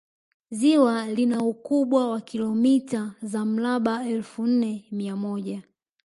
[0.51, 5.63] ziwa lina ukubwa wa kilomita za mraba elfu nne mia moja